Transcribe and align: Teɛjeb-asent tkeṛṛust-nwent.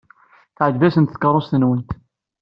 Teɛjeb-asent 0.57 1.13
tkeṛṛust-nwent. 1.13 1.89